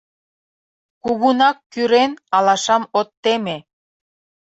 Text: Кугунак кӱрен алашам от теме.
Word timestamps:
Кугунак 1.03 1.57
кӱрен 1.71 2.11
алашам 2.37 2.83
от 2.99 3.09
теме. 3.23 3.57